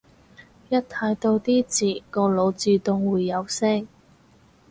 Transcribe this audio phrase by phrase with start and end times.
[0.69, 3.87] 一睇到啲字個腦自動會有聲